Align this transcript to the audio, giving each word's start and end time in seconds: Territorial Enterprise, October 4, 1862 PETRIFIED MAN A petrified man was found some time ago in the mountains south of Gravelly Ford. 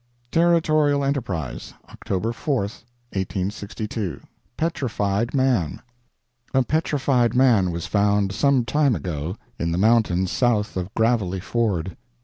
Territorial 0.31 1.03
Enterprise, 1.03 1.75
October 1.91 2.33
4, 2.33 2.61
1862 2.61 4.21
PETRIFIED 4.57 5.35
MAN 5.35 5.79
A 6.55 6.63
petrified 6.63 7.35
man 7.35 7.69
was 7.69 7.85
found 7.85 8.31
some 8.31 8.65
time 8.65 8.95
ago 8.95 9.35
in 9.59 9.71
the 9.71 9.77
mountains 9.77 10.31
south 10.31 10.75
of 10.75 10.91
Gravelly 10.95 11.39
Ford. 11.39 11.95